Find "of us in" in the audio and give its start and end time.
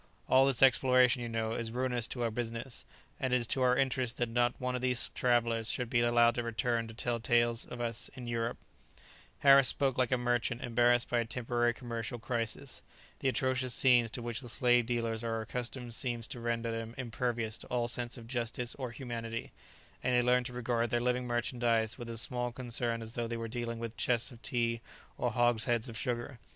7.67-8.25